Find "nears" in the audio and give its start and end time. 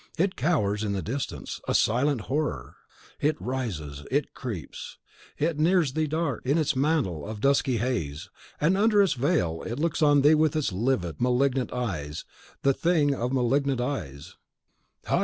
5.59-5.93